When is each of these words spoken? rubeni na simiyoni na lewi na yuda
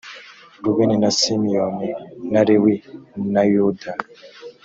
rubeni 0.63 0.95
na 1.01 1.09
simiyoni 1.19 1.87
na 2.31 2.39
lewi 2.47 2.75
na 3.33 3.41
yuda 3.51 3.93